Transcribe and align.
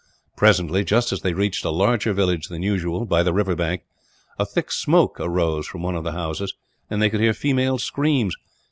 Presently, 0.35 0.83
just 0.83 1.11
as 1.13 1.21
they 1.21 1.31
reached 1.33 1.63
a 1.63 1.69
larger 1.69 2.11
village 2.11 2.47
than 2.47 2.63
usual, 2.63 3.05
by 3.05 3.21
the 3.21 3.31
river 3.31 3.55
bank, 3.55 3.83
a 4.39 4.47
thick 4.47 4.71
smoke 4.71 5.19
arose 5.19 5.67
from 5.67 5.83
one 5.83 5.95
of 5.95 6.03
the 6.03 6.13
houses, 6.13 6.55
and 6.89 6.99
they 6.99 7.09
could 7.11 7.21
hear 7.21 7.35
female 7.35 7.77
screams. 7.77 8.35